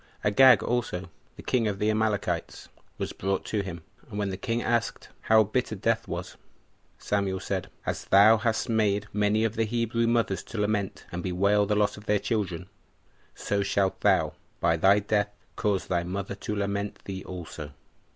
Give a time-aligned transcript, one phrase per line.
[0.23, 4.63] Agag also, the king of the Amalekites, was brought to him; and when the king
[4.63, 6.37] asked, How bitter death was?
[6.97, 11.67] Samuel said, "As thou hast made many of the Hebrew mothers to lament and bewail
[11.67, 12.67] the loss of their children,
[13.35, 17.71] so shalt thou, by thy death, cause thy mother to lament thee also."